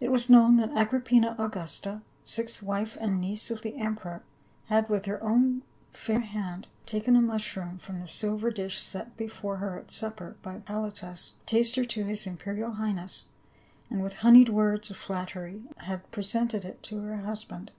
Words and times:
It 0.00 0.10
was 0.10 0.30
known 0.30 0.56
that 0.56 0.70
Agrippina 0.74 1.36
Augusta,* 1.38 2.00
sixth 2.24 2.62
wife 2.62 2.96
and 2.98 3.20
niece 3.20 3.50
of 3.50 3.60
the 3.60 3.76
emperor, 3.76 4.22
had 4.68 4.88
with 4.88 5.04
her 5.04 5.22
own 5.22 5.64
fair 5.92 6.20
hand 6.20 6.66
taken 6.86 7.14
a 7.14 7.20
mushroom 7.20 7.76
from 7.76 8.00
the 8.00 8.08
silver 8.08 8.50
dish 8.50 8.78
set 8.78 9.18
before 9.18 9.58
her 9.58 9.78
at 9.78 9.92
supper 9.92 10.36
by 10.42 10.62
Halotus, 10.66 11.34
taster 11.44 11.84
to 11.84 12.04
his 12.04 12.26
imperial 12.26 12.70
high 12.72 12.92
ness, 12.92 13.26
and 13.90 14.02
with 14.02 14.14
honeyed 14.14 14.48
words 14.48 14.90
of 14.90 14.96
flattery 14.96 15.64
had 15.76 16.10
presented 16.10 16.64
it 16.64 16.82
to 16.84 17.02
her 17.02 17.18
husband. 17.18 17.70